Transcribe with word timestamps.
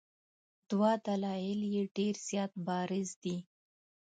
دوه 0.69 0.91
دلایل 1.07 1.61
یې 1.73 1.83
ډېر 1.97 2.15
زیات 2.27 2.51
بارز 2.67 3.09
دي. 3.23 3.37